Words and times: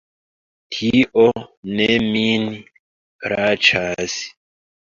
Tio 0.77 1.25
ne 1.81 1.87
min 2.07 2.49
plaĉas. 3.27 4.21